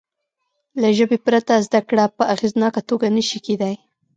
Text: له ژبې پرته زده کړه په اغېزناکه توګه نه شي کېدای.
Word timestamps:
له 0.81 0.87
ژبې 0.97 1.17
پرته 1.25 1.53
زده 1.65 1.81
کړه 1.89 2.05
په 2.17 2.23
اغېزناکه 2.33 2.81
توګه 2.89 3.07
نه 3.15 3.23
شي 3.29 3.39
کېدای. 3.45 3.75